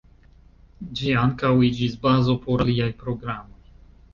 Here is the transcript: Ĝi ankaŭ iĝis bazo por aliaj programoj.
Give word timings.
Ĝi 1.01 1.11
ankaŭ 1.23 1.51
iĝis 1.67 1.99
bazo 2.07 2.37
por 2.47 2.65
aliaj 2.67 2.91
programoj. 3.05 3.63